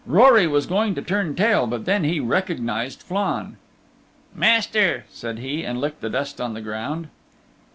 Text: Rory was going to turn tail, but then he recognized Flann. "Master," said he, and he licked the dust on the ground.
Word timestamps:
Rory 0.07 0.47
was 0.47 0.65
going 0.65 0.95
to 0.95 1.03
turn 1.03 1.35
tail, 1.35 1.67
but 1.67 1.85
then 1.85 2.03
he 2.05 2.19
recognized 2.19 3.03
Flann. 3.03 3.57
"Master," 4.33 5.05
said 5.11 5.37
he, 5.37 5.63
and 5.63 5.77
he 5.77 5.81
licked 5.83 6.01
the 6.01 6.09
dust 6.09 6.41
on 6.41 6.55
the 6.55 6.61
ground. 6.61 7.07